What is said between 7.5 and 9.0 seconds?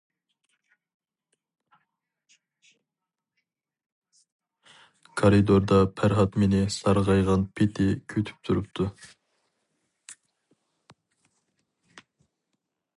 پېتى كۈتۈپ تۇرۇپتۇ.